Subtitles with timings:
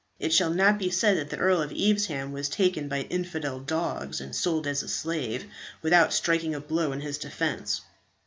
[0.19, 4.19] It shall not be said that the Earl of Evesham was taken by infidel dogs
[4.19, 5.45] and sold as a slave,
[5.83, 7.81] without striking a blow in his defence."